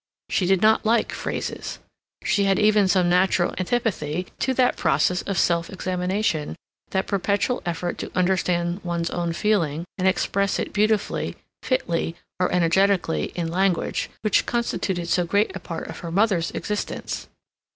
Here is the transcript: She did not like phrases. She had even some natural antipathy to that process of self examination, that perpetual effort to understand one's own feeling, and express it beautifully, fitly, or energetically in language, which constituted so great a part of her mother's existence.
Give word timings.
She 0.31 0.47
did 0.47 0.63
not 0.63 0.83
like 0.83 1.11
phrases. 1.11 1.77
She 2.23 2.45
had 2.45 2.57
even 2.57 2.87
some 2.87 3.07
natural 3.07 3.53
antipathy 3.59 4.25
to 4.39 4.51
that 4.55 4.75
process 4.75 5.21
of 5.21 5.37
self 5.37 5.69
examination, 5.69 6.55
that 6.89 7.05
perpetual 7.05 7.61
effort 7.67 7.99
to 7.99 8.09
understand 8.17 8.83
one's 8.83 9.11
own 9.11 9.31
feeling, 9.33 9.85
and 9.99 10.07
express 10.07 10.57
it 10.57 10.73
beautifully, 10.73 11.35
fitly, 11.61 12.15
or 12.39 12.51
energetically 12.51 13.25
in 13.35 13.49
language, 13.49 14.09
which 14.23 14.47
constituted 14.47 15.07
so 15.07 15.23
great 15.23 15.55
a 15.55 15.59
part 15.59 15.87
of 15.87 15.99
her 15.99 16.09
mother's 16.11 16.49
existence. 16.49 17.27